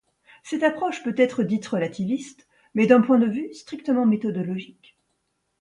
Cette 0.41 0.63
approche 0.63 1.03
peut 1.03 1.13
être 1.15 1.43
dite 1.43 1.67
relativiste, 1.67 2.47
mais 2.73 2.87
d'un 2.87 3.01
point 3.01 3.19
de 3.19 3.27
vue 3.27 3.53
strictement 3.53 4.07
méthodologique. 4.07 4.97